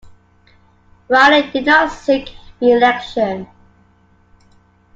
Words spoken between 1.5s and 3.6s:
did not seek re-election.